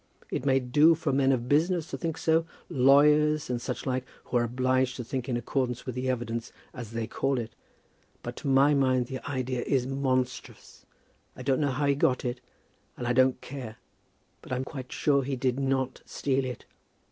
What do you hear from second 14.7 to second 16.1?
sure he did not